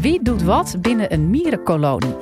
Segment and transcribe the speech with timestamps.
[0.00, 2.14] Wie doet wat binnen een mierenkolonie?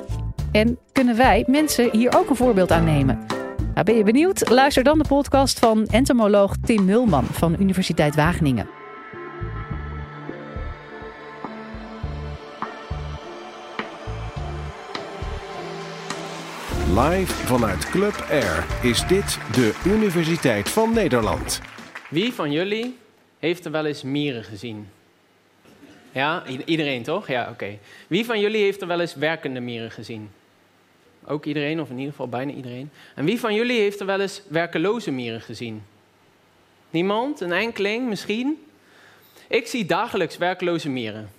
[0.51, 3.25] En kunnen wij mensen hier ook een voorbeeld aan nemen?
[3.73, 4.49] Nou, ben je benieuwd?
[4.49, 8.69] Luister dan de podcast van entomoloog Tim Mulman van Universiteit Wageningen.
[16.95, 21.61] Live vanuit Club Air is dit de Universiteit van Nederland.
[22.09, 22.97] Wie van jullie
[23.39, 24.87] heeft er wel eens mieren gezien?
[26.11, 27.27] Ja, iedereen toch?
[27.27, 27.77] Ja, oké.
[28.07, 30.31] Wie van jullie heeft er wel eens werkende mieren gezien?
[31.25, 32.91] Ook iedereen, of in ieder geval bijna iedereen.
[33.15, 35.83] En wie van jullie heeft er wel eens werkeloze mieren gezien?
[36.89, 37.41] Niemand?
[37.41, 38.65] Een enkeling misschien?
[39.47, 41.29] Ik zie dagelijks werkloze mieren.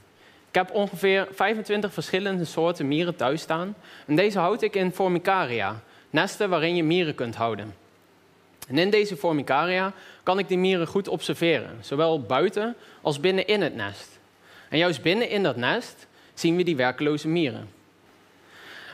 [0.48, 3.75] Ik heb ongeveer 25 verschillende soorten mieren thuis staan.
[4.06, 7.75] En deze houd ik in formicaria, nesten waarin je mieren kunt houden.
[8.69, 9.92] En in deze formicaria
[10.23, 14.20] kan ik die mieren goed observeren, zowel buiten als binnen in het nest.
[14.71, 17.71] En juist binnen in dat nest zien we die werkeloze mieren.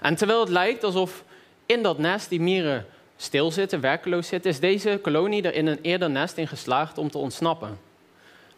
[0.00, 1.24] En terwijl het lijkt alsof
[1.66, 6.10] in dat nest die mieren stilzitten, werkeloos zitten, is deze kolonie er in een eerder
[6.10, 7.78] nest in geslaagd om te ontsnappen.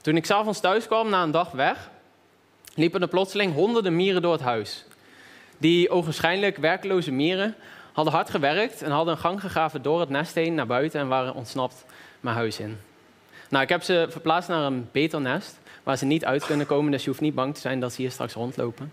[0.01, 1.91] Toen ik s'avonds thuis kwam na een dag weg,
[2.75, 4.85] liepen er plotseling honderden mieren door het huis.
[5.59, 7.55] Die ogenschijnlijk werkloze mieren
[7.93, 11.09] hadden hard gewerkt en hadden een gang gegraven door het nest heen naar buiten en
[11.09, 11.85] waren ontsnapt
[12.21, 12.79] mijn huis in.
[13.51, 16.91] Nou, ik heb ze verplaatst naar een beter nest, waar ze niet uit kunnen komen,
[16.91, 18.93] dus je hoeft niet bang te zijn dat ze hier straks rondlopen.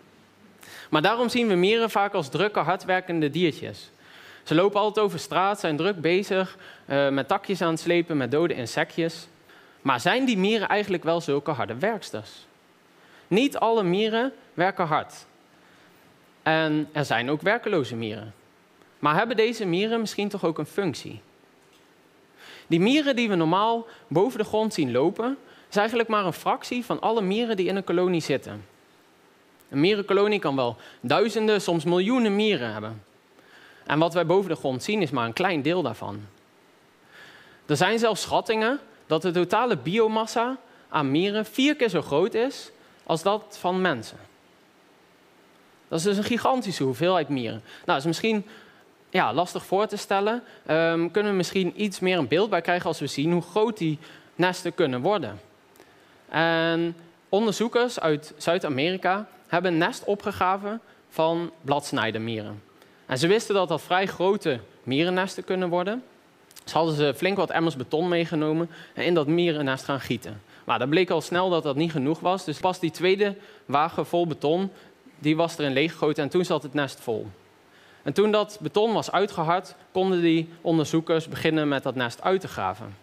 [0.89, 3.91] Maar daarom zien we mieren vaak als drukke, hardwerkende diertjes.
[4.43, 8.31] Ze lopen altijd over straat, zijn druk bezig uh, met takjes aan het slepen, met
[8.31, 9.27] dode insectjes.
[9.81, 12.31] Maar zijn die mieren eigenlijk wel zulke harde werksters?
[13.27, 15.25] Niet alle mieren werken hard.
[16.43, 18.33] En er zijn ook werkeloze mieren.
[18.99, 21.21] Maar hebben deze mieren misschien toch ook een functie?
[22.67, 25.37] Die mieren die we normaal boven de grond zien lopen,
[25.75, 28.65] is eigenlijk maar een fractie van alle mieren die in een kolonie zitten.
[29.69, 33.03] Een mierenkolonie kan wel duizenden, soms miljoenen mieren hebben.
[33.85, 36.21] En wat wij boven de grond zien is maar een klein deel daarvan.
[37.65, 40.57] Er zijn zelfs schattingen dat de totale biomassa
[40.89, 42.71] aan mieren vier keer zo groot is
[43.03, 44.17] als dat van mensen.
[45.87, 47.61] Dat is dus een gigantische hoeveelheid mieren.
[47.61, 48.45] Nou, dat is misschien
[49.09, 50.43] ja, lastig voor te stellen.
[50.69, 53.77] Um, kunnen we misschien iets meer een beeld bij krijgen als we zien hoe groot
[53.77, 53.99] die
[54.35, 55.39] nesten kunnen worden.
[56.35, 56.95] En
[57.29, 62.63] onderzoekers uit Zuid-Amerika hebben een nest opgegraven van bladsnijdermieren.
[63.05, 66.03] En ze wisten dat dat vrij grote mierennesten kunnen worden.
[66.63, 70.41] Dus hadden ze flink wat emmers beton meegenomen en in dat mierennest gaan gieten.
[70.63, 72.45] Maar dat bleek al snel dat dat niet genoeg was.
[72.45, 73.35] Dus pas die tweede
[73.65, 74.71] wagen vol beton,
[75.19, 77.27] die was erin leeggegoten en toen zat het nest vol.
[78.03, 82.47] En toen dat beton was uitgehard, konden die onderzoekers beginnen met dat nest uit te
[82.47, 82.95] graven.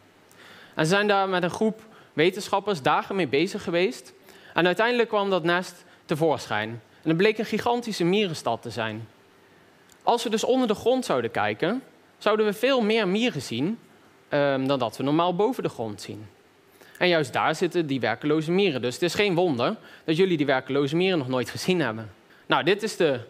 [0.75, 4.13] En ze zijn daar met een groep wetenschappers dagen mee bezig geweest.
[4.55, 6.69] En uiteindelijk kwam dat nest tevoorschijn.
[7.03, 9.09] En het bleek een gigantische mierenstad te zijn.
[10.03, 11.83] Als we dus onder de grond zouden kijken,
[12.19, 13.79] zouden we veel meer mieren zien
[14.29, 16.27] um, dan dat we normaal boven de grond zien.
[16.99, 18.83] En juist daar zitten die werkeloze mieren.
[18.83, 22.11] Dus het is geen wonder dat jullie die werkeloze mieren nog nooit gezien hebben.
[22.47, 23.21] Nou, dit is de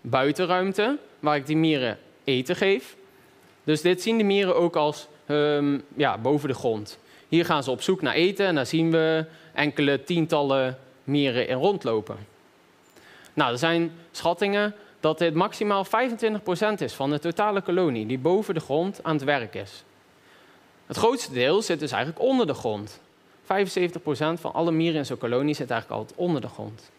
[0.00, 2.96] buitenruimte waar ik die mieren eten geef.
[3.64, 6.98] Dus dit zien de mieren ook als um, ja, boven de grond.
[7.28, 11.56] Hier gaan ze op zoek naar eten en daar zien we enkele tientallen mieren in
[11.56, 12.16] rondlopen.
[13.34, 15.88] Nou, er zijn schattingen dat dit maximaal 25%
[16.78, 19.84] is van de totale kolonie die boven de grond aan het werk is.
[20.86, 23.00] Het grootste deel zit dus eigenlijk onder de grond.
[23.42, 23.46] 75%
[24.40, 26.90] van alle mieren in zo'n kolonie zit eigenlijk altijd onder de grond.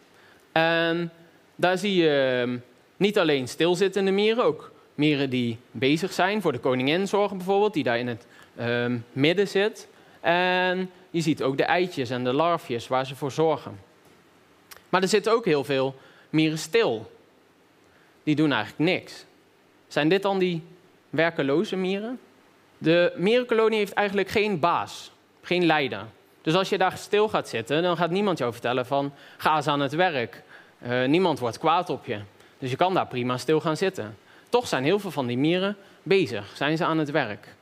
[0.52, 1.12] En
[1.56, 2.58] daar zie je ehm,
[2.96, 7.84] niet alleen stilzittende mieren, ook mieren die bezig zijn, voor de koningin zorgen bijvoorbeeld, die
[7.84, 8.26] daar in het
[8.60, 9.88] um, midden zit.
[10.26, 13.78] En je ziet ook de eitjes en de larfjes waar ze voor zorgen.
[14.88, 15.94] Maar er zitten ook heel veel
[16.30, 17.10] mieren stil.
[18.22, 19.24] Die doen eigenlijk niks.
[19.88, 20.62] Zijn dit dan die
[21.10, 22.20] werkeloze mieren?
[22.78, 25.12] De mierenkolonie heeft eigenlijk geen baas,
[25.42, 26.04] geen leider.
[26.42, 29.66] Dus als je daar stil gaat zitten, dan gaat niemand jou vertellen van ga eens
[29.66, 30.42] aan het werk.
[30.86, 32.20] Uh, niemand wordt kwaad op je.
[32.58, 34.16] Dus je kan daar prima stil gaan zitten.
[34.48, 37.54] Toch zijn heel veel van die mieren bezig, zijn ze aan het werk.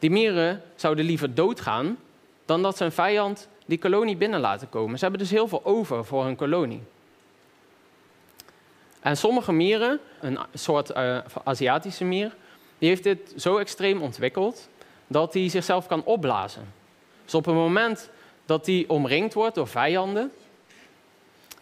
[0.00, 1.98] Die mieren zouden liever doodgaan
[2.44, 4.98] dan dat ze een vijand die kolonie binnen laten komen.
[4.98, 6.82] Ze hebben dus heel veel over voor hun kolonie.
[9.00, 12.36] En sommige mieren, een soort uh, Aziatische mier,
[12.78, 14.68] die heeft dit zo extreem ontwikkeld
[15.06, 16.72] dat hij zichzelf kan opblazen.
[17.24, 18.10] Dus op het moment
[18.44, 20.32] dat hij omringd wordt door vijanden,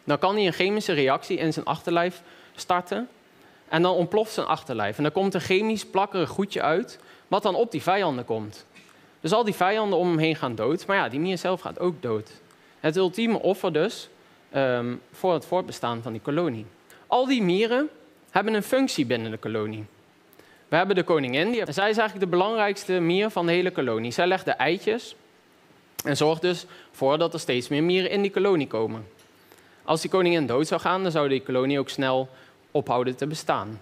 [0.04, 2.22] dan kan hij een chemische reactie in zijn achterlijf
[2.54, 3.08] starten.
[3.68, 4.96] En dan ontploft zijn achterlijf.
[4.96, 8.66] En dan komt een chemisch plakkerig goedje uit, wat dan op die vijanden komt.
[9.20, 10.86] Dus al die vijanden om hem heen gaan dood.
[10.86, 12.30] Maar ja, die mier zelf gaat ook dood.
[12.80, 14.08] Het ultieme offer dus
[14.50, 16.66] ehm, voor het voortbestaan van die kolonie.
[17.06, 17.88] Al die mieren
[18.30, 19.84] hebben een functie binnen de kolonie.
[20.68, 24.10] We hebben de koningin, die, zij is eigenlijk de belangrijkste mier van de hele kolonie.
[24.10, 25.14] Zij legt de eitjes
[26.04, 29.06] en zorgt dus voor dat er steeds meer mieren in die kolonie komen.
[29.84, 32.28] Als die koningin dood zou gaan, dan zou die kolonie ook snel
[32.70, 33.80] ophouden te bestaan.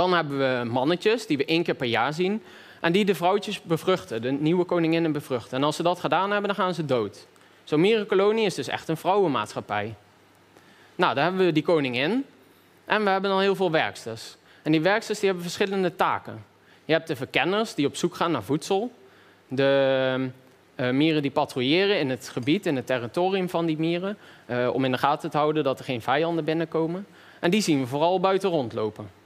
[0.00, 2.42] Dan hebben we mannetjes die we één keer per jaar zien
[2.80, 5.56] en die de vrouwtjes bevruchten, de nieuwe koninginnen bevruchten.
[5.56, 7.26] En als ze dat gedaan hebben, dan gaan ze dood.
[7.64, 9.94] Zo'n mierenkolonie is dus echt een vrouwenmaatschappij.
[10.94, 12.24] Nou, daar hebben we die koningin
[12.84, 14.36] en we hebben dan heel veel werksters.
[14.62, 16.44] En die werksters die hebben verschillende taken.
[16.84, 18.92] Je hebt de verkenners die op zoek gaan naar voedsel.
[19.48, 20.28] De
[20.76, 24.16] uh, mieren die patrouilleren in het gebied, in het territorium van die mieren.
[24.46, 27.06] Uh, om in de gaten te houden dat er geen vijanden binnenkomen.
[27.40, 29.19] En die zien we vooral buiten rondlopen.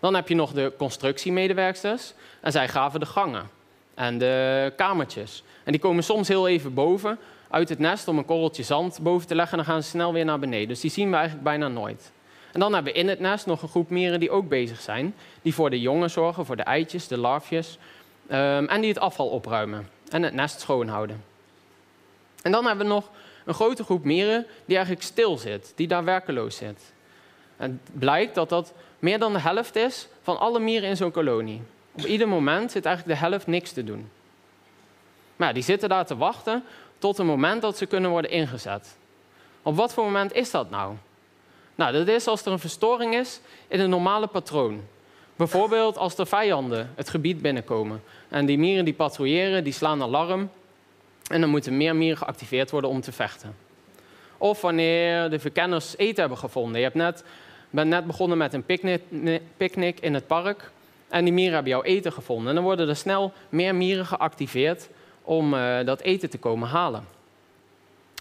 [0.00, 2.12] Dan heb je nog de constructiemedewerksters.
[2.40, 3.50] En zij graven de gangen
[3.94, 5.42] en de kamertjes.
[5.64, 7.18] En die komen soms heel even boven
[7.50, 9.58] uit het nest om een korreltje zand boven te leggen.
[9.58, 10.68] En dan gaan ze snel weer naar beneden.
[10.68, 12.12] Dus die zien we eigenlijk bijna nooit.
[12.52, 15.14] En dan hebben we in het nest nog een groep mieren die ook bezig zijn.
[15.42, 17.78] Die voor de jongen zorgen, voor de eitjes, de larfjes.
[18.30, 21.24] Um, en die het afval opruimen en het nest schoonhouden.
[22.42, 23.10] En dan hebben we nog
[23.44, 26.92] een grote groep mieren die eigenlijk stil zit, die daar werkeloos zit.
[27.56, 31.10] En het blijkt dat dat meer dan de helft is van alle mieren in zo'n
[31.10, 31.62] kolonie.
[31.92, 34.10] Op ieder moment zit eigenlijk de helft niks te doen.
[35.36, 36.64] Maar die zitten daar te wachten
[36.98, 38.96] tot het moment dat ze kunnen worden ingezet.
[39.62, 40.94] Op wat voor moment is dat nou?
[41.74, 44.82] Nou, dat is als er een verstoring is in een normale patroon.
[45.36, 48.02] Bijvoorbeeld als er vijanden het gebied binnenkomen.
[48.28, 50.50] En die mieren die patrouilleren, die slaan alarm.
[51.30, 53.56] En dan moeten meer mieren geactiveerd worden om te vechten.
[54.38, 56.76] Of wanneer de verkenners eten hebben gevonden.
[56.76, 57.24] Je hebt net,
[57.70, 58.64] bent net begonnen met een
[59.56, 60.70] picknick in het park.
[61.08, 62.48] En die mieren hebben jouw eten gevonden.
[62.48, 64.88] En dan worden er snel meer mieren geactiveerd
[65.22, 67.04] om uh, dat eten te komen halen.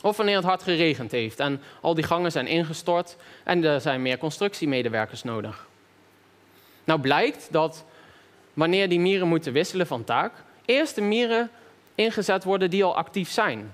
[0.01, 4.01] Of wanneer het hard geregend heeft en al die gangen zijn ingestort en er zijn
[4.01, 5.67] meer constructiemedewerkers nodig.
[6.83, 7.85] Nou blijkt dat
[8.53, 10.31] wanneer die mieren moeten wisselen van taak,
[10.65, 11.49] eerst de mieren
[11.95, 13.71] ingezet worden die al actief zijn.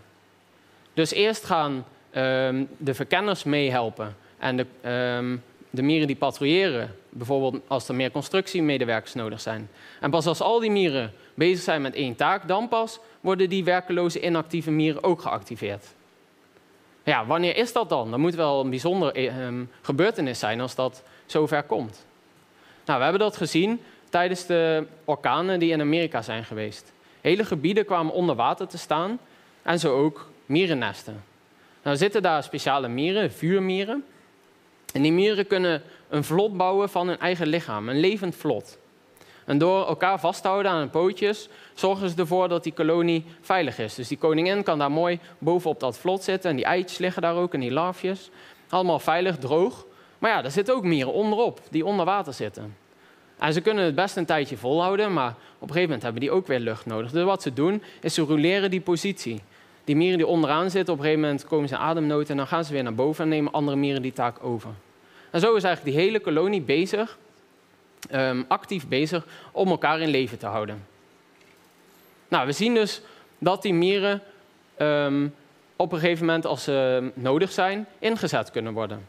[0.93, 1.85] Dus eerst gaan
[2.15, 5.43] um, de verkenners meehelpen en de, um,
[5.75, 9.69] de mieren die patrouilleren, bijvoorbeeld als er meer constructiemedewerkers nodig zijn.
[9.99, 13.63] En pas als al die mieren bezig zijn met één taak, dan pas worden die
[13.63, 15.85] werkeloze inactieve mieren ook geactiveerd.
[17.03, 18.09] Ja, wanneer is dat dan?
[18.09, 22.05] Dat moet wel een bijzonder um, gebeurtenis zijn als dat zover komt.
[22.85, 26.93] Nou, we hebben dat gezien tijdens de orkanen die in Amerika zijn geweest.
[27.21, 29.19] Hele gebieden kwamen onder water te staan
[29.61, 31.23] en zo ook mierennesten.
[31.81, 34.05] Nou zitten daar speciale mieren, vuurmieren.
[34.95, 38.77] En die mieren kunnen een vlot bouwen van hun eigen lichaam, een levend vlot.
[39.45, 43.25] En door elkaar vast te houden aan hun pootjes, zorgen ze ervoor dat die kolonie
[43.41, 43.95] veilig is.
[43.95, 47.35] Dus die koningin kan daar mooi bovenop dat vlot zitten en die eitjes liggen daar
[47.35, 48.29] ook en die larfjes.
[48.69, 49.85] Allemaal veilig, droog.
[50.19, 52.77] Maar ja, er zitten ook mieren onderop, die onder water zitten.
[53.37, 56.31] En ze kunnen het best een tijdje volhouden, maar op een gegeven moment hebben die
[56.31, 57.11] ook weer lucht nodig.
[57.11, 59.41] Dus wat ze doen, is ze roleren die positie.
[59.85, 62.47] Die mieren die onderaan zitten, op een gegeven moment komen ze in ademnood en dan
[62.47, 64.69] gaan ze weer naar boven en nemen andere mieren die taak over.
[65.31, 67.17] En zo is eigenlijk die hele kolonie bezig,
[68.11, 70.85] um, actief bezig, om elkaar in leven te houden.
[72.27, 73.01] Nou, we zien dus
[73.37, 74.21] dat die mieren
[74.77, 75.33] um,
[75.75, 79.07] op een gegeven moment, als ze nodig zijn, ingezet kunnen worden.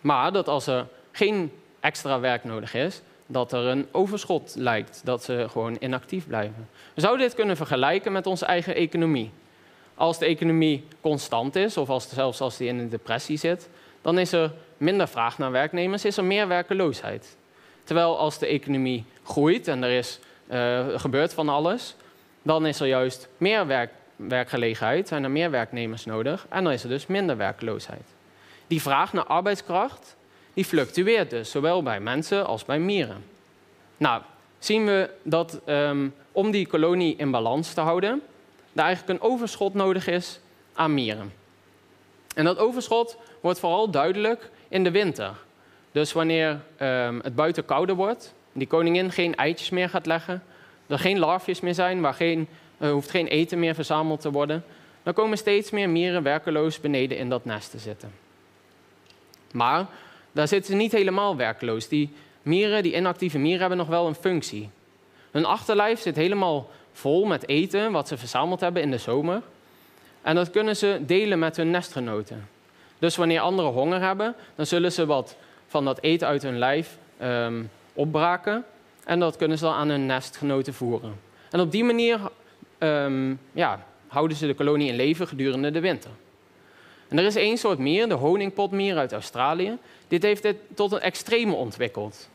[0.00, 5.24] Maar dat als er geen extra werk nodig is, dat er een overschot lijkt, dat
[5.24, 6.68] ze gewoon inactief blijven.
[6.94, 9.30] We zouden dit kunnen vergelijken met onze eigen economie.
[10.00, 13.68] Als de economie constant is, of als, zelfs als die in een depressie zit,
[14.02, 17.36] dan is er minder vraag naar werknemers, is er meer werkeloosheid.
[17.84, 20.18] Terwijl als de economie groeit en er is,
[20.50, 21.94] uh, gebeurt van alles,
[22.42, 26.82] dan is er juist meer werk, werkgelegenheid, zijn er meer werknemers nodig en dan is
[26.82, 28.14] er dus minder werkloosheid.
[28.66, 30.16] Die vraag naar arbeidskracht
[30.54, 33.24] die fluctueert dus, zowel bij mensen als bij mieren.
[33.96, 34.22] Nou,
[34.58, 38.22] zien we dat um, om die kolonie in balans te houden,
[38.72, 40.40] er eigenlijk een overschot nodig is
[40.72, 41.32] aan mieren.
[42.34, 45.32] En dat overschot wordt vooral duidelijk in de winter.
[45.92, 50.42] Dus wanneer um, het buiten kouder wordt, die koningin geen eitjes meer gaat leggen,
[50.86, 52.48] er geen larfjes meer zijn, waar geen,
[52.78, 54.64] er hoeft geen eten meer verzameld te worden,
[55.02, 58.12] dan komen steeds meer mieren werkeloos beneden in dat nest te zitten.
[59.52, 59.86] Maar
[60.32, 61.88] daar zitten ze niet helemaal werkloos.
[61.88, 62.12] Die
[62.42, 64.70] mieren, die inactieve mieren, hebben nog wel een functie.
[65.30, 69.42] Hun achterlijf zit helemaal vol met eten wat ze verzameld hebben in de zomer.
[70.22, 72.48] En dat kunnen ze delen met hun nestgenoten.
[72.98, 76.98] Dus wanneer anderen honger hebben, dan zullen ze wat van dat eten uit hun lijf
[77.22, 78.64] um, opbraken.
[79.04, 81.20] En dat kunnen ze dan aan hun nestgenoten voeren.
[81.50, 82.20] En op die manier
[82.78, 86.10] um, ja, houden ze de kolonie in leven gedurende de winter.
[87.08, 89.78] En er is één soort mier, de honingpotmier uit Australië.
[90.08, 92.28] Dit heeft dit tot een extreme ontwikkeld.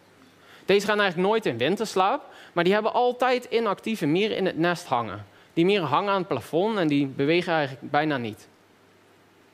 [0.66, 4.86] Deze gaan eigenlijk nooit in winterslaap, maar die hebben altijd inactieve mieren in het nest
[4.86, 5.26] hangen.
[5.54, 8.48] Die mieren hangen aan het plafond en die bewegen eigenlijk bijna niet.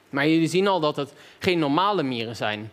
[0.09, 2.71] Maar jullie zien al dat het geen normale mieren zijn.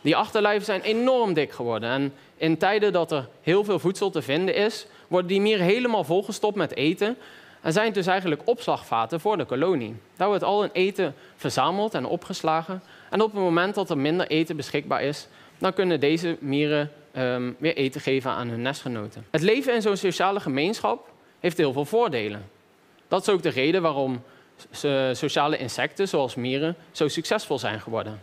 [0.00, 1.90] Die achterlijven zijn enorm dik geworden.
[1.90, 6.04] En in tijden dat er heel veel voedsel te vinden is, worden die mieren helemaal
[6.04, 7.16] volgestopt met eten.
[7.60, 9.94] En zijn dus eigenlijk opslagvaten voor de kolonie.
[10.16, 12.82] Daar wordt al hun eten verzameld en opgeslagen.
[13.10, 15.28] En op het moment dat er minder eten beschikbaar is,
[15.58, 19.26] dan kunnen deze mieren um, weer eten geven aan hun nestgenoten.
[19.30, 21.08] Het leven in zo'n sociale gemeenschap
[21.40, 22.50] heeft heel veel voordelen.
[23.08, 24.22] Dat is ook de reden waarom
[25.12, 28.20] sociale insecten, zoals mieren, zo succesvol zijn geworden.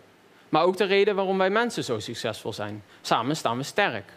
[0.50, 2.84] Maar ook de reden waarom wij mensen zo succesvol zijn.
[3.02, 4.12] Samen staan we sterk.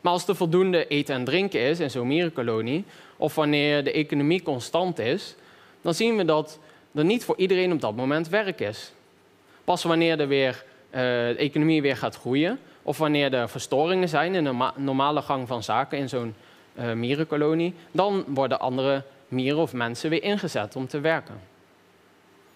[0.00, 2.84] Maar als er voldoende eten en drinken is in zo'n mierenkolonie,
[3.16, 5.34] of wanneer de economie constant is,
[5.82, 6.58] dan zien we dat
[6.94, 8.92] er niet voor iedereen op dat moment werk is.
[9.64, 14.34] Pas wanneer er weer, uh, de economie weer gaat groeien, of wanneer er verstoringen zijn
[14.34, 16.34] in de normale gang van zaken in zo'n
[16.74, 21.40] uh, mierenkolonie, dan worden andere mieren of mensen weer ingezet om te werken.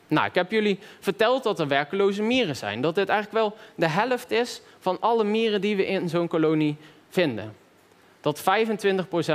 [0.08, 2.80] Nou, ik heb jullie verteld dat er werkeloze mieren zijn.
[2.80, 6.76] Dat dit eigenlijk wel de helft is van alle mieren die we in zo'n kolonie
[7.08, 7.54] vinden.
[8.20, 8.42] Dat 25%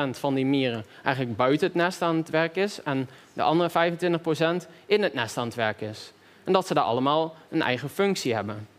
[0.10, 4.70] van die mieren eigenlijk buiten het nest aan het werk is en de andere 25%
[4.86, 6.12] in het nest aan het werk is.
[6.44, 8.77] En dat ze daar allemaal een eigen functie hebben.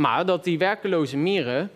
[0.00, 1.70] Maar dat die werkeloze mieren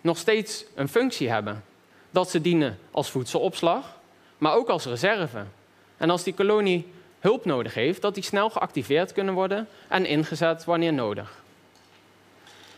[0.00, 1.64] nog steeds een functie hebben.
[2.10, 3.96] Dat ze dienen als voedselopslag,
[4.38, 5.44] maar ook als reserve.
[5.96, 6.86] En als die kolonie
[7.20, 11.42] hulp nodig heeft, dat die snel geactiveerd kunnen worden en ingezet wanneer nodig.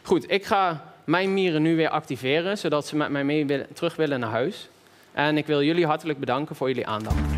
[0.03, 4.21] Goed, ik ga mijn mieren nu weer activeren, zodat ze met mij mee terug willen
[4.21, 4.69] naar huis.
[5.13, 7.38] En ik wil jullie hartelijk bedanken voor jullie aandacht.